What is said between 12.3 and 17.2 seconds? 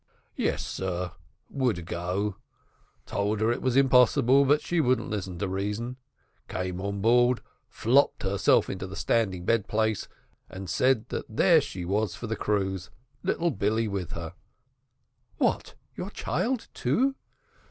cruise little Billy with her" "What! your child, too?"